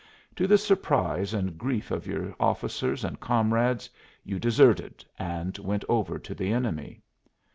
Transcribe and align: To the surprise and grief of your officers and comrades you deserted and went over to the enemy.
To 0.37 0.47
the 0.47 0.57
surprise 0.57 1.31
and 1.31 1.59
grief 1.59 1.91
of 1.91 2.07
your 2.07 2.33
officers 2.39 3.03
and 3.03 3.19
comrades 3.19 3.87
you 4.23 4.39
deserted 4.39 5.05
and 5.19 5.55
went 5.59 5.85
over 5.87 6.17
to 6.17 6.33
the 6.33 6.51
enemy. 6.51 7.03